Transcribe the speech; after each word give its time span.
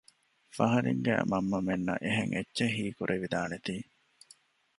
ފަހަރެއްގައި 0.55 1.23
މަންމަމެންނަށް 1.31 2.03
އެހެން 2.05 2.33
އެއްޗެއް 2.35 2.73
ހީ 2.77 2.85
ކުރެވިދާނެތީ 2.97 3.75